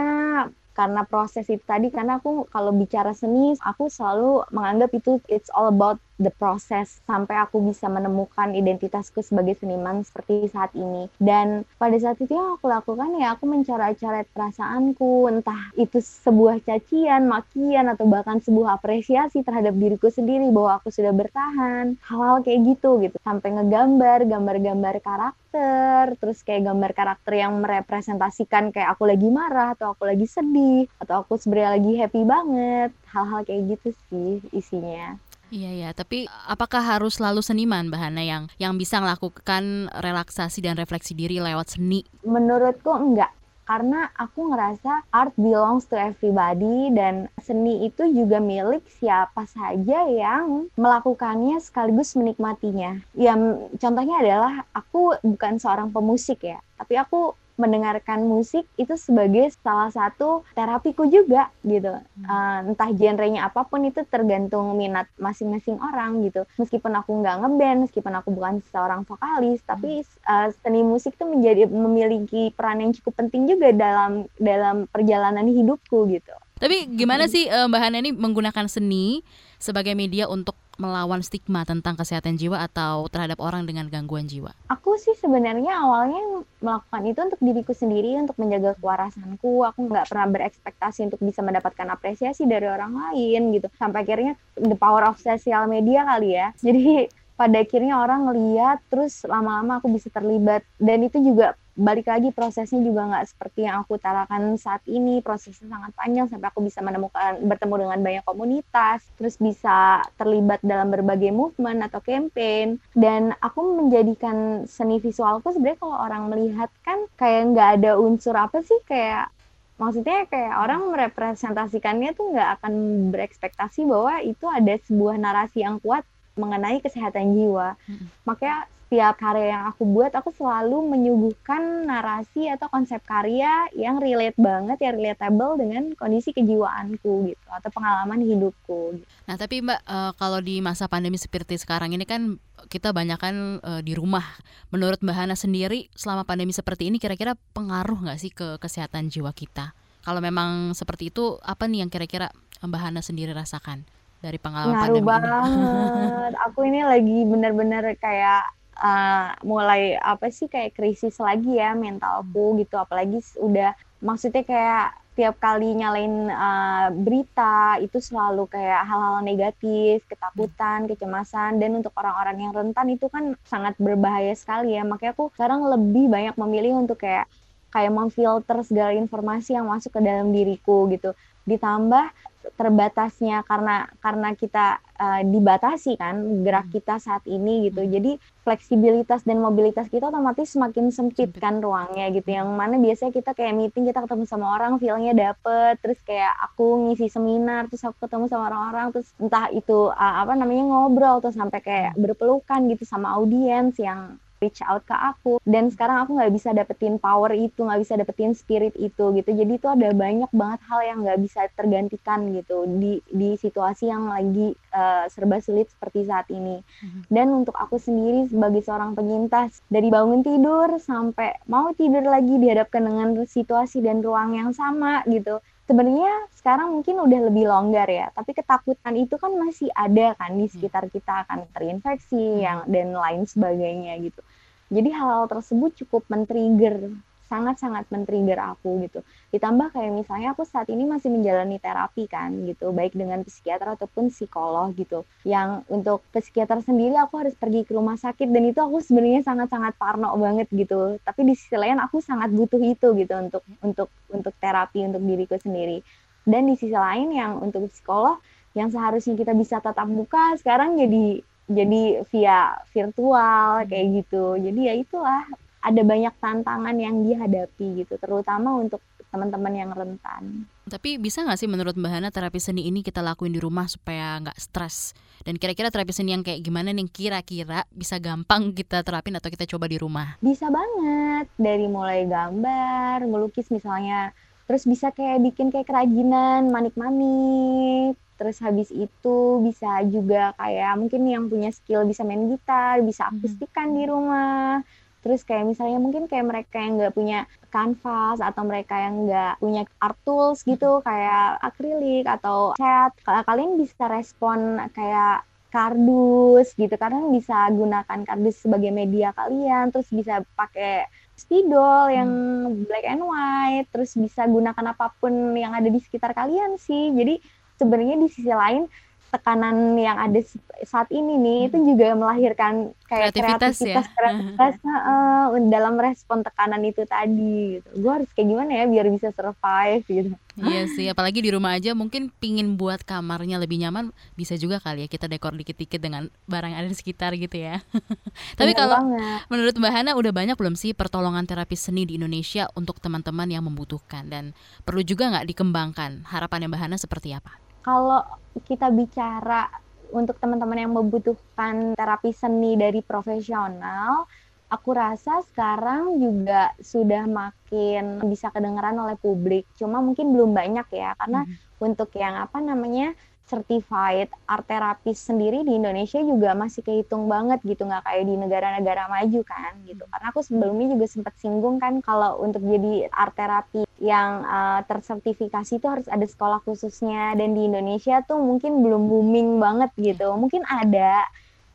karena 0.76 1.08
proses 1.08 1.48
itu 1.48 1.64
tadi 1.64 1.88
karena 1.88 2.20
aku 2.20 2.44
kalau 2.52 2.68
bicara 2.76 3.16
seni 3.16 3.56
aku 3.64 3.88
selalu 3.88 4.44
menganggap 4.52 4.92
itu 4.92 5.16
it's 5.32 5.48
all 5.56 5.72
about 5.72 5.96
the 6.16 6.32
process 6.32 7.00
sampai 7.04 7.36
aku 7.44 7.60
bisa 7.60 7.86
menemukan 7.92 8.52
identitasku 8.56 9.20
sebagai 9.20 9.56
seniman 9.60 10.02
seperti 10.04 10.48
saat 10.48 10.72
ini. 10.72 11.08
Dan 11.20 11.68
pada 11.76 11.96
saat 12.00 12.16
itu 12.20 12.32
yang 12.32 12.56
aku 12.56 12.66
lakukan 12.68 13.16
ya 13.20 13.36
aku 13.36 13.44
mencoret-coret 13.44 14.26
perasaanku. 14.32 15.28
Entah 15.28 15.72
itu 15.76 16.00
sebuah 16.00 16.64
cacian, 16.64 17.28
makian 17.28 17.92
atau 17.92 18.08
bahkan 18.08 18.40
sebuah 18.40 18.80
apresiasi 18.80 19.44
terhadap 19.44 19.76
diriku 19.76 20.08
sendiri 20.08 20.48
bahwa 20.48 20.80
aku 20.80 20.88
sudah 20.88 21.12
bertahan. 21.12 22.00
Hal-hal 22.04 22.40
kayak 22.42 22.60
gitu 22.76 23.00
gitu. 23.04 23.16
Sampai 23.20 23.52
ngegambar 23.56 24.24
gambar-gambar 24.24 24.94
karakter 25.04 26.16
terus 26.20 26.44
kayak 26.44 26.68
gambar 26.68 26.92
karakter 26.92 27.32
yang 27.32 27.56
merepresentasikan 27.64 28.72
kayak 28.76 28.92
aku 28.92 29.08
lagi 29.08 29.28
marah 29.32 29.72
atau 29.72 29.96
aku 29.96 30.04
lagi 30.04 30.28
sedih 30.28 30.84
atau 31.00 31.24
aku 31.24 31.40
sebenarnya 31.40 31.70
lagi 31.80 31.92
happy 31.96 32.22
banget. 32.24 32.90
Hal-hal 33.12 33.40
kayak 33.48 33.62
gitu 33.76 33.88
sih 34.08 34.44
isinya 34.52 35.16
Iya 35.46 35.70
ya, 35.86 35.90
tapi 35.94 36.26
apakah 36.50 36.82
harus 36.82 37.22
selalu 37.22 37.38
seniman 37.38 37.86
Mbak 37.86 38.00
Hana 38.02 38.22
yang 38.26 38.42
yang 38.58 38.74
bisa 38.74 38.98
melakukan 38.98 39.86
relaksasi 39.94 40.58
dan 40.58 40.74
refleksi 40.74 41.14
diri 41.14 41.38
lewat 41.38 41.78
seni? 41.78 42.02
Menurutku 42.26 42.90
enggak. 42.90 43.30
Karena 43.66 44.06
aku 44.14 44.54
ngerasa 44.54 45.10
art 45.10 45.34
belongs 45.34 45.90
to 45.90 45.98
everybody 45.98 46.94
dan 46.94 47.26
seni 47.42 47.82
itu 47.90 48.06
juga 48.14 48.38
milik 48.38 48.86
siapa 48.86 49.42
saja 49.50 50.06
yang 50.06 50.70
melakukannya 50.78 51.58
sekaligus 51.58 52.14
menikmatinya. 52.14 53.02
Ya 53.18 53.34
contohnya 53.74 54.22
adalah 54.22 54.62
aku 54.70 55.18
bukan 55.18 55.58
seorang 55.58 55.90
pemusik 55.90 56.46
ya, 56.46 56.62
tapi 56.78 56.94
aku 56.94 57.34
mendengarkan 57.56 58.24
musik 58.24 58.68
itu 58.76 58.94
sebagai 58.96 59.48
salah 59.64 59.88
satu 59.88 60.44
terapiku 60.52 61.08
juga 61.08 61.48
gitu. 61.64 61.96
Uh, 62.24 62.72
entah 62.72 62.92
genrenya 62.92 63.48
apa 63.48 63.64
pun 63.64 63.84
itu 63.88 64.04
tergantung 64.06 64.76
minat 64.76 65.08
masing-masing 65.16 65.80
orang 65.80 66.20
gitu. 66.24 66.44
Meskipun 66.60 66.92
aku 66.96 67.16
nggak 67.24 67.36
ngeband, 67.42 67.78
meskipun 67.88 68.12
aku 68.16 68.28
bukan 68.32 68.60
seorang 68.70 69.02
vokalis, 69.08 69.64
tapi 69.64 70.04
uh, 70.28 70.52
seni 70.62 70.84
musik 70.84 71.16
itu 71.16 71.24
menjadi 71.24 71.68
memiliki 71.68 72.52
peran 72.52 72.84
yang 72.84 72.92
cukup 73.00 73.24
penting 73.24 73.48
juga 73.48 73.72
dalam 73.72 74.28
dalam 74.36 74.84
perjalanan 74.92 75.48
hidupku 75.48 76.06
gitu. 76.12 76.32
Tapi 76.56 76.88
gimana 76.96 77.28
sih 77.28 77.48
uh, 77.52 77.68
Mbak 77.68 77.80
Hana 77.80 77.96
ini 78.00 78.12
menggunakan 78.16 78.64
seni 78.68 79.20
sebagai 79.60 79.92
media 79.92 80.24
untuk 80.28 80.56
melawan 80.76 81.20
stigma 81.24 81.64
tentang 81.64 81.96
kesehatan 81.96 82.36
jiwa 82.36 82.64
atau 82.64 83.08
terhadap 83.08 83.40
orang 83.40 83.64
dengan 83.64 83.88
gangguan 83.88 84.28
jiwa? 84.28 84.52
Aku 84.72 84.96
sih 84.96 85.16
sebenarnya 85.16 85.72
awalnya 85.80 86.44
melakukan 86.60 87.02
itu 87.04 87.20
untuk 87.20 87.40
diriku 87.40 87.72
sendiri, 87.72 88.16
untuk 88.20 88.36
menjaga 88.40 88.76
kewarasanku. 88.80 89.66
Aku 89.68 89.88
nggak 89.88 90.08
pernah 90.08 90.26
berekspektasi 90.30 91.12
untuk 91.12 91.20
bisa 91.24 91.40
mendapatkan 91.44 91.88
apresiasi 91.90 92.48
dari 92.48 92.68
orang 92.68 92.92
lain 92.94 93.56
gitu. 93.56 93.68
Sampai 93.76 94.04
akhirnya 94.04 94.38
the 94.56 94.76
power 94.78 95.04
of 95.04 95.20
social 95.20 95.68
media 95.68 96.04
kali 96.04 96.36
ya. 96.36 96.52
Jadi 96.60 97.10
pada 97.36 97.60
akhirnya 97.60 98.00
orang 98.00 98.32
ngeliat 98.32 98.80
terus 98.88 99.22
lama-lama 99.28 99.78
aku 99.78 99.92
bisa 99.92 100.08
terlibat. 100.08 100.64
Dan 100.80 101.04
itu 101.04 101.20
juga 101.20 101.54
balik 101.76 102.08
lagi 102.08 102.32
prosesnya 102.32 102.80
juga 102.80 103.04
nggak 103.04 103.26
seperti 103.28 103.68
yang 103.68 103.84
aku 103.84 104.00
utarakan 104.00 104.56
saat 104.56 104.80
ini. 104.88 105.20
Prosesnya 105.20 105.68
sangat 105.68 105.92
panjang 105.92 106.26
sampai 106.32 106.48
aku 106.48 106.64
bisa 106.64 106.80
menemukan 106.80 107.36
bertemu 107.44 107.74
dengan 107.86 107.98
banyak 108.00 108.24
komunitas 108.24 109.04
terus 109.20 109.36
bisa 109.36 110.00
terlibat 110.16 110.64
dalam 110.64 110.88
berbagai 110.88 111.30
movement 111.30 111.84
atau 111.84 112.00
campaign. 112.00 112.80
Dan 112.96 113.36
aku 113.44 113.60
menjadikan 113.84 114.64
seni 114.64 114.96
visualku 114.98 115.52
sebenarnya 115.52 115.78
kalau 115.78 115.96
orang 116.00 116.32
melihat 116.32 116.72
kan 116.80 117.04
kayak 117.20 117.52
nggak 117.52 117.68
ada 117.80 118.00
unsur 118.00 118.32
apa 118.32 118.64
sih 118.64 118.80
kayak 118.88 119.28
maksudnya 119.76 120.24
kayak 120.24 120.56
orang 120.56 120.88
merepresentasikannya 120.88 122.16
tuh 122.16 122.32
nggak 122.32 122.50
akan 122.60 122.72
berekspektasi 123.12 123.84
bahwa 123.84 124.24
itu 124.24 124.48
ada 124.48 124.74
sebuah 124.88 125.20
narasi 125.20 125.60
yang 125.60 125.76
kuat 125.84 126.02
mengenai 126.36 126.84
kesehatan 126.84 127.34
jiwa. 127.34 127.74
Hmm. 127.88 128.06
Makanya 128.28 128.68
setiap 128.86 129.18
karya 129.18 129.50
yang 129.50 129.64
aku 129.66 129.82
buat 129.82 130.14
aku 130.14 130.30
selalu 130.30 130.94
menyuguhkan 130.94 131.90
narasi 131.90 132.46
atau 132.46 132.70
konsep 132.70 133.02
karya 133.02 133.66
yang 133.74 133.98
relate 133.98 134.38
banget 134.38 134.78
ya 134.78 134.94
relatable 134.94 135.58
dengan 135.58 135.90
kondisi 135.98 136.30
kejiwaanku 136.30 137.34
gitu 137.34 137.46
atau 137.50 137.66
pengalaman 137.74 138.22
hidupku. 138.22 139.02
Nah 139.26 139.34
tapi 139.34 139.58
mbak 139.58 139.82
uh, 139.90 140.14
kalau 140.14 140.38
di 140.38 140.62
masa 140.62 140.86
pandemi 140.86 141.18
seperti 141.18 141.58
sekarang 141.58 141.98
ini 141.98 142.06
kan 142.06 142.38
kita 142.70 142.94
banyak 142.94 143.18
kan 143.18 143.58
uh, 143.58 143.82
di 143.82 143.98
rumah. 143.98 144.22
Menurut 144.70 145.02
mbak 145.02 145.18
Hana 145.18 145.34
sendiri 145.34 145.90
selama 145.98 146.22
pandemi 146.22 146.54
seperti 146.54 146.86
ini 146.86 147.02
kira-kira 147.02 147.34
pengaruh 147.58 148.06
nggak 148.06 148.22
sih 148.22 148.30
ke 148.30 148.62
kesehatan 148.62 149.10
jiwa 149.10 149.34
kita? 149.34 149.74
Kalau 150.06 150.22
memang 150.22 150.78
seperti 150.78 151.10
itu 151.10 151.42
apa 151.42 151.66
nih 151.66 151.82
yang 151.82 151.90
kira-kira 151.90 152.30
mbak 152.62 152.78
Hana 152.86 153.02
sendiri 153.02 153.34
rasakan? 153.34 153.82
Dari 154.26 154.38
pengalaman 154.42 154.74
Ngaruh 154.74 154.84
pandemi 154.90 155.06
banget. 155.06 155.30
Ini. 155.30 156.38
Aku 156.50 156.58
ini 156.66 156.80
lagi 156.82 157.18
bener-bener 157.22 157.84
kayak 158.02 158.42
uh, 158.82 159.28
mulai 159.46 159.94
apa 159.96 160.26
sih 160.34 160.50
kayak 160.50 160.74
krisis 160.74 161.16
lagi 161.22 161.56
ya 161.56 161.72
mentalku 161.78 162.58
gitu. 162.58 162.74
Apalagi 162.76 163.22
udah 163.38 163.72
maksudnya 164.02 164.42
kayak 164.42 164.86
tiap 165.16 165.40
kali 165.40 165.72
nyalain 165.72 166.28
uh, 166.28 166.92
berita 166.92 167.80
itu 167.80 167.96
selalu 168.04 168.52
kayak 168.52 168.84
hal-hal 168.84 169.24
negatif, 169.24 170.04
ketakutan, 170.12 170.84
kecemasan 170.84 171.56
dan 171.56 171.80
untuk 171.80 171.96
orang-orang 171.96 172.36
yang 172.36 172.52
rentan 172.52 172.92
itu 172.92 173.08
kan 173.08 173.32
sangat 173.48 173.72
berbahaya 173.80 174.36
sekali 174.36 174.76
ya. 174.76 174.84
Makanya 174.84 175.16
aku 175.16 175.32
sekarang 175.32 175.64
lebih 175.72 176.12
banyak 176.12 176.36
memilih 176.36 176.84
untuk 176.84 177.00
kayak 177.00 177.24
kayak 177.72 177.92
memfilter 177.92 178.60
segala 178.60 178.92
informasi 178.92 179.56
yang 179.56 179.72
masuk 179.72 179.96
ke 179.96 180.00
dalam 180.04 180.36
diriku 180.36 180.84
gitu. 180.92 181.16
Ditambah 181.48 182.12
terbatasnya 182.54 183.42
karena 183.42 183.90
karena 183.98 184.30
kita 184.38 184.78
uh, 185.00 185.22
dibatasi 185.26 185.98
kan 185.98 186.46
gerak 186.46 186.70
hmm. 186.70 186.74
kita 186.78 186.94
saat 187.02 187.26
ini 187.26 187.66
gitu. 187.66 187.82
Hmm. 187.82 187.90
Jadi 187.90 188.12
fleksibilitas 188.46 189.26
dan 189.26 189.42
mobilitas 189.42 189.90
kita 189.90 190.06
otomatis 190.06 190.54
semakin 190.54 190.94
sempit 190.94 191.34
kan 191.36 191.58
ruangnya 191.58 192.14
gitu. 192.14 192.30
Yang 192.30 192.48
mana 192.54 192.78
biasanya 192.78 193.12
kita 193.12 193.30
kayak 193.34 193.54
meeting 193.58 193.84
kita 193.90 194.02
ketemu 194.06 194.24
sama 194.30 194.46
orang, 194.54 194.78
feelnya 194.78 195.12
dapet. 195.12 195.82
Terus 195.82 195.98
kayak 196.06 196.34
aku 196.52 196.86
ngisi 196.90 197.10
seminar, 197.10 197.66
terus 197.66 197.82
aku 197.82 198.06
ketemu 198.06 198.30
sama 198.30 198.46
orang-orang, 198.52 198.86
terus 198.94 199.08
entah 199.18 199.50
itu 199.50 199.90
uh, 199.90 200.14
apa 200.22 200.32
namanya 200.38 200.64
ngobrol, 200.66 201.18
terus 201.18 201.34
sampai 201.34 201.58
kayak 201.58 201.92
hmm. 201.94 202.02
berpelukan 202.02 202.60
gitu 202.70 202.84
sama 202.86 203.18
audiens 203.18 203.74
yang 203.80 204.20
reach 204.40 204.60
out 204.66 204.82
ke 204.84 204.96
aku. 204.96 205.38
Dan 205.46 205.70
sekarang 205.70 206.06
aku 206.06 206.16
nggak 206.16 206.32
bisa 206.34 206.50
dapetin 206.52 206.96
power 207.00 207.32
itu 207.32 207.62
nggak 207.62 207.80
bisa 207.82 207.94
dapetin 207.96 208.32
spirit 208.32 208.74
itu 208.76 209.12
gitu. 209.16 209.30
Jadi 209.30 209.52
itu 209.56 209.68
ada 209.68 209.90
banyak 209.92 210.30
banget 210.34 210.60
hal 210.68 210.80
yang 210.84 210.98
nggak 211.04 211.20
bisa 211.22 211.40
tergantikan 211.54 212.32
gitu 212.34 212.66
di 212.66 213.00
di 213.08 213.38
situasi 213.38 213.88
yang 213.88 214.08
lagi 214.08 214.56
uh, 214.74 215.06
serba 215.08 215.38
sulit 215.40 215.68
seperti 215.72 216.06
saat 216.06 216.28
ini. 216.32 216.56
Mm-hmm. 216.66 217.02
dan 217.08 217.26
untuk 217.32 217.56
aku 217.56 217.80
sendiri 217.80 218.28
sebagai 218.28 218.60
seorang 218.60 218.92
penyintas 218.92 219.64
dari 219.72 219.88
bangun 219.88 220.20
tidur 220.20 220.76
sampai 220.76 221.40
mau 221.48 221.72
tidur 221.72 222.04
lagi 222.04 222.36
dihadapkan 222.36 222.84
dengan 222.84 223.08
situasi 223.24 223.80
dan 223.80 224.04
ruang 224.04 224.36
yang 224.36 224.50
sama 224.52 225.00
gitu 225.08 225.40
sebenarnya 225.66 226.30
sekarang 226.38 226.78
mungkin 226.78 227.02
udah 227.02 227.20
lebih 227.26 227.44
longgar 227.50 227.90
ya, 227.90 228.06
tapi 228.14 228.32
ketakutan 228.32 228.94
itu 228.94 229.18
kan 229.18 229.34
masih 229.34 229.68
ada 229.74 230.14
kan 230.14 230.32
di 230.38 230.46
hmm. 230.46 230.52
sekitar 230.54 230.86
kita 230.88 231.26
akan 231.26 231.46
terinfeksi 231.50 232.16
hmm. 232.16 232.40
yang 232.40 232.58
dan 232.70 232.88
lain 232.94 233.22
sebagainya 233.26 233.98
gitu. 234.00 234.22
Jadi 234.66 234.90
hal-hal 234.90 235.30
tersebut 235.30 235.74
cukup 235.84 236.06
men-trigger 236.10 236.90
sangat-sangat 237.26 237.90
men-trigger 237.90 238.38
aku 238.38 238.86
gitu. 238.86 239.02
Ditambah 239.34 239.74
kayak 239.74 239.92
misalnya 239.92 240.32
aku 240.32 240.46
saat 240.46 240.70
ini 240.70 240.86
masih 240.86 241.10
menjalani 241.10 241.58
terapi 241.58 242.06
kan 242.06 242.30
gitu, 242.46 242.70
baik 242.70 242.94
dengan 242.94 243.26
psikiater 243.26 243.74
ataupun 243.74 244.10
psikolog 244.10 244.70
gitu. 244.78 245.02
Yang 245.26 245.66
untuk 245.66 246.06
psikiater 246.14 246.62
sendiri 246.62 246.94
aku 246.98 247.18
harus 247.22 247.34
pergi 247.34 247.66
ke 247.66 247.74
rumah 247.74 247.98
sakit 247.98 248.30
dan 248.30 248.42
itu 248.46 248.62
aku 248.62 248.78
sebenarnya 248.78 249.26
sangat-sangat 249.26 249.74
parno 249.74 250.14
banget 250.14 250.46
gitu. 250.54 251.02
Tapi 251.02 251.20
di 251.26 251.34
sisi 251.34 251.58
lain 251.58 251.82
aku 251.82 251.98
sangat 251.98 252.30
butuh 252.30 252.62
itu 252.62 252.94
gitu 252.94 253.14
untuk 253.18 253.42
untuk 253.62 253.88
untuk 254.10 254.34
terapi 254.38 254.86
untuk 254.86 255.02
diriku 255.02 255.36
sendiri. 255.38 255.82
Dan 256.26 256.50
di 256.50 256.54
sisi 256.58 256.74
lain 256.74 257.14
yang 257.14 257.38
untuk 257.42 257.66
psikolog 257.70 258.18
yang 258.56 258.72
seharusnya 258.72 259.14
kita 259.14 259.36
bisa 259.36 259.60
tatap 259.60 259.84
muka 259.84 260.34
sekarang 260.40 260.80
jadi 260.80 261.20
jadi 261.46 262.02
via 262.10 262.58
virtual 262.74 263.62
kayak 263.70 263.86
gitu. 264.02 264.34
Jadi 264.38 264.60
ya 264.66 264.74
itulah 264.74 265.22
ada 265.66 265.82
banyak 265.82 266.14
tantangan 266.22 266.76
yang 266.78 267.02
dihadapi 267.02 267.82
gitu, 267.82 267.98
terutama 267.98 268.54
untuk 268.54 268.78
teman-teman 269.10 269.54
yang 269.54 269.70
rentan. 269.74 270.46
Tapi 270.66 270.98
bisa 270.98 271.22
nggak 271.22 271.38
sih 271.38 271.50
menurut 271.50 271.78
Mbak 271.78 271.90
Hana 271.90 272.08
terapi 272.10 272.42
seni 272.42 272.66
ini 272.66 272.82
kita 272.82 273.02
lakuin 273.02 273.34
di 273.34 273.42
rumah 273.42 273.66
supaya 273.70 274.18
nggak 274.22 274.38
stres? 274.38 274.94
Dan 275.22 275.38
kira-kira 275.38 275.70
terapi 275.70 275.90
seni 275.94 276.14
yang 276.14 276.22
kayak 276.26 276.42
gimana 276.42 276.70
nih 276.74 276.86
kira-kira 276.90 277.66
bisa 277.70 277.98
gampang 277.98 278.54
kita 278.54 278.82
terapin 278.82 279.14
atau 279.18 279.30
kita 279.30 279.46
coba 279.46 279.66
di 279.66 279.78
rumah? 279.78 280.18
Bisa 280.22 280.50
banget, 280.50 281.26
dari 281.38 281.66
mulai 281.66 282.06
gambar, 282.06 283.06
melukis 283.06 283.50
misalnya, 283.50 284.10
terus 284.46 284.66
bisa 284.66 284.90
kayak 284.94 285.22
bikin 285.22 285.50
kayak 285.50 285.70
kerajinan, 285.70 286.50
manik-manik, 286.50 287.98
terus 288.18 288.42
habis 288.42 288.72
itu 288.72 289.18
bisa 289.44 289.86
juga 289.86 290.34
kayak 290.40 290.72
mungkin 290.80 291.02
yang 291.06 291.24
punya 291.30 291.52
skill 291.52 291.86
bisa 291.86 292.02
main 292.02 292.26
gitar, 292.32 292.82
bisa 292.82 293.06
hmm. 293.06 293.22
akustikan 293.22 293.70
di 293.76 293.84
rumah, 293.86 294.66
terus 295.06 295.22
kayak 295.22 295.46
misalnya 295.46 295.78
mungkin 295.78 296.10
kayak 296.10 296.26
mereka 296.26 296.58
yang 296.58 296.82
nggak 296.82 296.98
punya 296.98 297.30
kanvas 297.54 298.18
atau 298.18 298.42
mereka 298.42 298.74
yang 298.74 299.06
nggak 299.06 299.38
punya 299.38 299.62
art 299.78 299.94
tools 300.02 300.42
gitu 300.42 300.82
kayak 300.82 301.38
akrilik 301.46 302.02
atau 302.10 302.58
cat 302.58 302.90
kalian 303.06 303.54
bisa 303.54 303.86
respon 303.86 304.58
kayak 304.74 305.22
kardus 305.54 306.52
gitu. 306.58 306.74
Karena 306.74 307.06
bisa 307.08 307.46
gunakan 307.54 307.98
kardus 308.02 308.42
sebagai 308.42 308.74
media 308.74 309.14
kalian 309.14 309.70
terus 309.70 309.86
bisa 309.94 310.26
pakai 310.34 310.90
spidol 311.14 311.88
yang 311.88 312.10
hmm. 312.50 312.66
black 312.66 312.84
and 312.84 313.00
white 313.06 313.68
terus 313.70 313.94
bisa 313.94 314.26
gunakan 314.26 314.74
apa 314.74 314.92
pun 314.98 315.32
yang 315.38 315.54
ada 315.54 315.70
di 315.70 315.78
sekitar 315.78 316.18
kalian 316.18 316.58
sih. 316.58 316.90
Jadi 316.92 317.22
sebenarnya 317.56 317.96
di 317.96 318.08
sisi 318.10 318.28
lain 318.34 318.66
tekanan 319.10 319.78
yang 319.78 319.96
ada 319.96 320.18
saat 320.64 320.88
ini 320.90 321.14
nih 321.20 321.38
hmm. 321.38 321.46
itu 321.48 321.56
juga 321.74 321.94
melahirkan 321.94 322.74
kayak 322.90 323.12
kreativitas, 323.12 323.60
kreativitas 323.60 323.86
ya 323.86 323.94
kreativitas 323.94 324.54
uh, 324.66 325.26
dalam 325.52 325.74
respon 325.78 326.24
tekanan 326.24 326.62
itu 326.64 326.82
tadi 326.88 327.60
gitu. 327.60 327.68
gue 327.76 327.92
harus 327.92 328.10
kayak 328.16 328.28
gimana 328.28 328.50
ya 328.52 328.64
biar 328.66 328.86
bisa 328.90 329.08
survive 329.14 329.84
gitu. 329.86 330.10
Iya 330.36 330.68
sih 330.68 330.86
apalagi 330.92 331.24
di 331.24 331.32
rumah 331.32 331.56
aja 331.56 331.72
mungkin 331.72 332.12
pingin 332.20 332.60
buat 332.60 332.84
kamarnya 332.84 333.40
lebih 333.40 333.56
nyaman 333.56 333.88
bisa 334.20 334.36
juga 334.36 334.60
kali 334.60 334.84
ya 334.84 334.88
kita 334.88 335.08
dekor 335.08 335.32
dikit-dikit 335.32 335.80
dengan 335.80 336.12
barang 336.28 336.52
yang 336.52 336.60
ada 336.60 336.68
di 336.68 336.76
sekitar 336.76 337.16
gitu 337.16 337.40
ya. 337.40 337.64
Tapi 338.40 338.52
kalau 338.52 338.76
banget. 338.76 339.24
menurut 339.32 339.54
mbak 339.56 339.72
Hana 339.72 339.96
udah 339.96 340.12
banyak 340.12 340.36
belum 340.36 340.54
sih 340.58 340.76
pertolongan 340.76 341.24
terapi 341.24 341.56
seni 341.56 341.88
di 341.88 341.96
Indonesia 341.96 342.52
untuk 342.52 342.82
teman-teman 342.84 343.32
yang 343.32 343.48
membutuhkan? 343.48 344.12
Dan 344.12 344.36
perlu 344.68 344.84
juga 344.84 345.08
nggak 345.08 345.26
dikembangkan? 345.32 346.04
Harapannya 346.12 346.52
mbak 346.52 346.60
Hana 346.60 346.76
seperti 346.76 347.16
apa 347.16 347.45
kalau 347.66 348.06
kita 348.46 348.70
bicara 348.70 349.50
untuk 349.90 350.22
teman-teman 350.22 350.62
yang 350.62 350.70
membutuhkan 350.70 351.74
terapi 351.74 352.14
seni 352.14 352.54
dari 352.54 352.78
profesional, 352.78 354.06
aku 354.46 354.70
rasa 354.70 355.26
sekarang 355.26 355.98
juga 355.98 356.54
sudah 356.62 357.10
makin 357.10 357.98
bisa 358.06 358.30
kedengeran 358.30 358.78
oleh 358.78 358.94
publik. 358.94 359.50
Cuma 359.58 359.82
mungkin 359.82 360.14
belum 360.14 360.30
banyak 360.30 360.66
ya, 360.70 360.94
karena 360.94 361.26
hmm. 361.26 361.58
untuk 361.58 361.90
yang 361.98 362.22
apa 362.22 362.38
namanya 362.38 362.94
certified 363.26 364.06
art 364.30 364.46
therapist 364.46 365.10
sendiri 365.10 365.42
di 365.42 365.58
Indonesia 365.58 365.98
juga 365.98 366.32
masih 366.38 366.62
kehitung 366.62 367.10
banget 367.10 367.42
gitu 367.42 367.66
nggak 367.66 367.82
kayak 367.82 368.04
di 368.06 368.14
negara-negara 368.14 368.86
maju 368.86 369.20
kan 369.26 369.52
gitu. 369.66 369.82
Karena 369.90 370.06
aku 370.14 370.20
sebelumnya 370.22 370.66
juga 370.78 370.86
sempat 370.86 371.14
singgung 371.18 371.58
kan 371.58 371.82
kalau 371.82 372.22
untuk 372.22 372.40
jadi 372.46 372.86
art 372.94 373.18
therapy 373.18 373.66
yang 373.82 374.22
uh, 374.24 374.62
tersertifikasi 374.64 375.58
itu 375.58 375.66
harus 375.66 375.90
ada 375.90 376.06
sekolah 376.06 376.38
khususnya. 376.46 377.18
Dan 377.18 377.34
di 377.34 377.50
Indonesia 377.50 378.00
tuh 378.06 378.22
mungkin 378.22 378.62
belum 378.62 378.86
booming 378.86 379.42
banget 379.42 379.70
gitu. 379.74 380.14
Mungkin 380.14 380.46
ada 380.46 381.02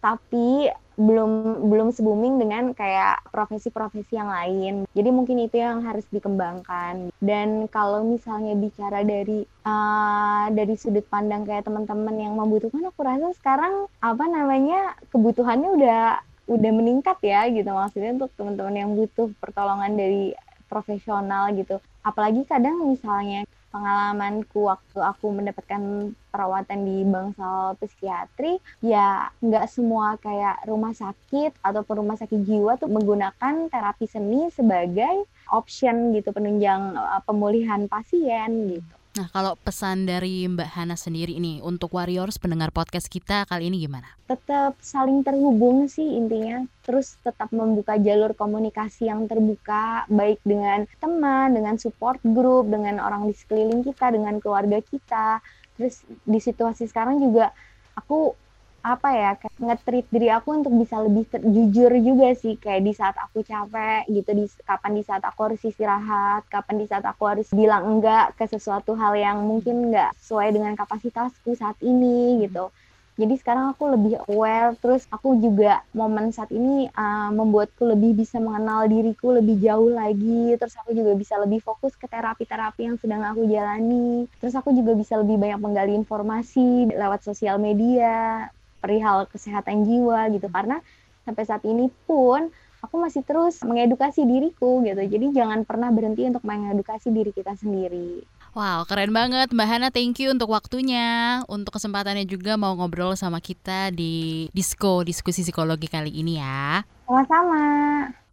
tapi 0.01 0.67
belum 0.99 1.63
belum 1.71 1.87
se-booming 1.95 2.39
dengan 2.41 2.75
kayak 2.75 3.23
profesi-profesi 3.31 4.15
yang 4.15 4.27
lain. 4.27 4.73
Jadi 4.91 5.09
mungkin 5.09 5.39
itu 5.43 5.59
yang 5.59 5.83
harus 5.87 6.03
dikembangkan. 6.11 7.13
Dan 7.23 7.67
kalau 7.71 8.03
misalnya 8.03 8.55
bicara 8.57 9.03
dari 9.05 9.47
uh, 9.63 10.45
dari 10.51 10.75
sudut 10.75 11.05
pandang 11.07 11.47
kayak 11.47 11.67
teman-teman 11.67 12.15
yang 12.19 12.33
membutuhkan, 12.35 12.83
aku 12.87 13.01
rasa 13.03 13.31
sekarang 13.37 13.87
apa 14.03 14.25
namanya 14.27 14.95
kebutuhannya 15.13 15.69
udah 15.79 16.03
udah 16.51 16.71
meningkat 16.73 17.15
ya 17.23 17.47
gitu 17.47 17.69
maksudnya 17.71 18.11
untuk 18.17 18.31
teman-teman 18.35 18.75
yang 18.75 18.91
butuh 18.91 19.31
pertolongan 19.39 19.95
dari 19.95 20.35
profesional 20.67 21.51
gitu. 21.55 21.79
Apalagi 22.01 22.41
kadang 22.49 22.81
misalnya 22.89 23.45
pengalamanku 23.71 24.67
waktu 24.67 24.99
aku 24.99 25.31
mendapatkan 25.31 26.11
perawatan 26.27 26.79
di 26.83 27.07
bangsal 27.07 27.79
psikiatri 27.79 28.59
ya 28.83 29.31
nggak 29.39 29.65
semua 29.71 30.19
kayak 30.19 30.67
rumah 30.67 30.91
sakit 30.91 31.55
ataupun 31.63 32.03
rumah 32.03 32.19
sakit 32.19 32.43
jiwa 32.43 32.75
tuh 32.75 32.91
menggunakan 32.91 33.71
terapi 33.71 34.05
seni 34.11 34.51
sebagai 34.51 35.23
option 35.47 36.11
gitu 36.11 36.35
penunjang 36.35 36.99
uh, 36.99 37.23
pemulihan 37.23 37.87
pasien 37.87 38.75
gitu. 38.75 38.95
Nah, 39.11 39.27
kalau 39.27 39.59
pesan 39.59 40.07
dari 40.07 40.47
Mbak 40.47 40.71
Hana 40.71 40.95
sendiri 40.95 41.35
ini 41.35 41.59
untuk 41.59 41.91
Warriors 41.91 42.39
pendengar 42.39 42.71
podcast 42.71 43.11
kita 43.11 43.43
kali 43.43 43.67
ini 43.67 43.83
gimana? 43.83 44.07
Tetap 44.23 44.79
saling 44.79 45.19
terhubung 45.19 45.91
sih 45.91 46.15
intinya. 46.15 46.63
Terus 46.87 47.19
tetap 47.19 47.51
membuka 47.51 47.99
jalur 47.99 48.31
komunikasi 48.31 49.11
yang 49.11 49.27
terbuka 49.27 50.07
baik 50.07 50.39
dengan 50.47 50.87
teman, 51.03 51.51
dengan 51.51 51.75
support 51.75 52.23
group, 52.23 52.71
dengan 52.71 53.03
orang 53.03 53.27
di 53.27 53.35
sekeliling 53.35 53.83
kita, 53.83 54.15
dengan 54.15 54.39
keluarga 54.39 54.79
kita. 54.79 55.43
Terus 55.75 56.07
di 56.23 56.39
situasi 56.39 56.87
sekarang 56.87 57.19
juga 57.19 57.51
aku 57.99 58.31
apa 58.81 59.09
ya 59.13 59.31
kayak 59.37 59.57
nge-treat 59.61 60.05
diri 60.09 60.29
aku 60.33 60.49
untuk 60.57 60.73
bisa 60.73 60.97
lebih 61.01 61.29
jujur 61.29 61.91
juga 62.01 62.33
sih. 62.33 62.57
Kayak 62.57 62.81
di 62.81 62.93
saat 62.97 63.15
aku 63.17 63.45
capek 63.45 64.09
gitu 64.09 64.29
di 64.33 64.45
kapan 64.65 64.91
di 64.97 65.03
saat 65.05 65.23
aku 65.23 65.39
harus 65.53 65.61
istirahat 65.61 66.43
kapan 66.49 66.75
di 66.81 66.85
saat 66.89 67.05
aku 67.05 67.23
harus 67.29 67.47
bilang 67.53 67.97
enggak 67.97 68.33
ke 68.35 68.45
sesuatu 68.49 68.97
hal 68.97 69.13
yang 69.13 69.45
mungkin 69.45 69.89
enggak 69.89 70.13
sesuai 70.17 70.49
dengan 70.53 70.73
kapasitasku 70.73 71.53
saat 71.53 71.77
ini 71.85 72.45
gitu. 72.45 72.73
Jadi 73.21 73.37
sekarang 73.37 73.75
aku 73.75 73.91
lebih 73.91 74.17
aware 74.31 74.73
terus 74.81 75.05
aku 75.11 75.37
juga 75.37 75.85
momen 75.93 76.33
saat 76.33 76.49
ini 76.49 76.89
uh, 76.95 77.29
membuatku 77.29 77.83
lebih 77.83 78.17
bisa 78.17 78.41
mengenal 78.41 78.89
diriku 78.89 79.35
lebih 79.35 79.61
jauh 79.61 79.91
lagi. 79.93 80.57
Terus 80.57 80.73
aku 80.81 80.95
juga 80.95 81.13
bisa 81.13 81.37
lebih 81.37 81.61
fokus 81.61 81.93
ke 81.93 82.09
terapi-terapi 82.09 82.81
yang 82.81 82.97
sedang 82.97 83.21
aku 83.21 83.45
jalani. 83.45 84.25
Terus 84.41 84.57
aku 84.57 84.73
juga 84.73 84.97
bisa 84.97 85.19
lebih 85.21 85.37
banyak 85.37 85.59
menggali 85.61 85.93
informasi 85.93 86.89
lewat 86.97 87.21
sosial 87.21 87.61
media 87.61 88.49
perihal 88.81 89.29
kesehatan 89.29 89.85
jiwa 89.85 90.27
gitu 90.33 90.49
karena 90.49 90.81
sampai 91.23 91.43
saat 91.45 91.63
ini 91.63 91.93
pun 92.09 92.49
aku 92.81 92.95
masih 92.97 93.21
terus 93.21 93.61
mengedukasi 93.61 94.25
diriku 94.25 94.81
gitu 94.81 94.99
jadi 95.05 95.25
jangan 95.31 95.63
pernah 95.63 95.93
berhenti 95.93 96.25
untuk 96.25 96.41
mengedukasi 96.41 97.13
diri 97.13 97.31
kita 97.31 97.53
sendiri 97.53 98.25
Wow, 98.51 98.83
keren 98.83 99.15
banget 99.15 99.47
Mbak 99.55 99.63
Hana. 99.63 99.87
Thank 99.95 100.19
you 100.19 100.27
untuk 100.27 100.51
waktunya, 100.51 101.39
untuk 101.47 101.79
kesempatannya 101.79 102.27
juga 102.27 102.59
mau 102.59 102.75
ngobrol 102.75 103.15
sama 103.15 103.39
kita 103.39 103.95
di 103.95 104.51
Disko 104.51 105.07
Diskusi 105.07 105.47
Psikologi 105.47 105.87
kali 105.87 106.11
ini 106.11 106.35
ya. 106.35 106.83
Sama-sama. 107.07 107.63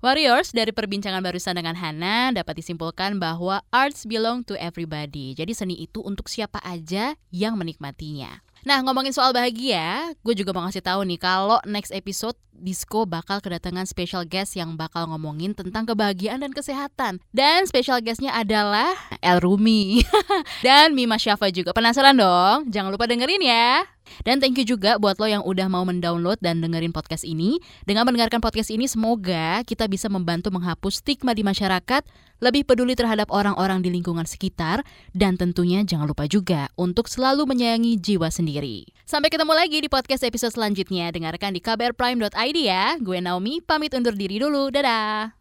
Warriors, 0.02 0.50
dari 0.50 0.74
perbincangan 0.74 1.22
barusan 1.22 1.58
dengan 1.58 1.78
Hana 1.78 2.34
dapat 2.34 2.58
disimpulkan 2.58 3.18
bahwa 3.22 3.62
arts 3.70 4.10
belong 4.10 4.42
to 4.42 4.58
everybody. 4.58 5.38
Jadi 5.38 5.54
seni 5.54 5.74
itu 5.78 6.02
untuk 6.02 6.26
siapa 6.26 6.58
aja 6.66 7.14
yang 7.30 7.54
menikmatinya. 7.54 8.42
Nah, 8.66 8.82
ngomongin 8.82 9.14
soal 9.14 9.30
bahagia, 9.30 10.14
gue 10.22 10.34
juga 10.34 10.50
mau 10.50 10.66
ngasih 10.66 10.82
tahu 10.82 11.06
nih 11.06 11.20
kalau 11.20 11.58
next 11.66 11.94
episode 11.94 12.34
Disco 12.58 13.06
bakal 13.06 13.38
kedatangan 13.38 13.86
special 13.86 14.26
guest 14.26 14.58
yang 14.58 14.74
bakal 14.74 15.06
ngomongin 15.06 15.54
tentang 15.54 15.86
kebahagiaan 15.86 16.42
dan 16.42 16.50
kesehatan. 16.50 17.22
Dan 17.30 17.70
special 17.70 18.02
guestnya 18.02 18.34
adalah 18.34 18.98
El 19.22 19.38
Rumi 19.38 20.02
dan 20.66 20.92
Mima 20.92 21.16
Syafa 21.22 21.54
juga. 21.54 21.70
Penasaran 21.70 22.18
dong? 22.18 22.66
Jangan 22.74 22.90
lupa 22.90 23.06
dengerin 23.06 23.42
ya. 23.46 23.86
Dan 24.22 24.38
thank 24.38 24.58
you 24.58 24.66
juga 24.66 24.96
buat 24.96 25.16
lo 25.16 25.26
yang 25.26 25.42
udah 25.44 25.66
mau 25.66 25.86
mendownload 25.86 26.38
dan 26.42 26.60
dengerin 26.60 26.92
podcast 26.92 27.22
ini. 27.24 27.58
Dengan 27.88 28.06
mendengarkan 28.08 28.42
podcast 28.42 28.68
ini, 28.68 28.86
semoga 28.86 29.62
kita 29.64 29.88
bisa 29.88 30.06
membantu 30.12 30.52
menghapus 30.52 31.00
stigma 31.00 31.32
di 31.32 31.46
masyarakat, 31.46 32.02
lebih 32.38 32.68
peduli 32.68 32.94
terhadap 32.94 33.28
orang-orang 33.34 33.82
di 33.82 33.90
lingkungan 33.90 34.24
sekitar, 34.24 34.86
dan 35.16 35.34
tentunya 35.34 35.82
jangan 35.82 36.06
lupa 36.06 36.30
juga 36.30 36.70
untuk 36.78 37.10
selalu 37.10 37.48
menyayangi 37.48 37.98
jiwa 37.98 38.30
sendiri. 38.30 38.86
Sampai 39.08 39.32
ketemu 39.32 39.52
lagi 39.56 39.78
di 39.80 39.88
podcast 39.90 40.22
episode 40.22 40.54
selanjutnya. 40.54 41.10
Dengarkan 41.10 41.56
di 41.56 41.60
kbrprime.id 41.64 42.58
ya. 42.60 43.00
Gue 43.00 43.18
Naomi, 43.18 43.64
pamit 43.64 43.96
undur 43.96 44.14
diri 44.14 44.38
dulu. 44.38 44.68
Dadah! 44.68 45.38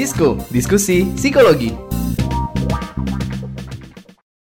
Disko, 0.00 0.40
diskusi 0.48 1.04
psikologi. 1.12 1.89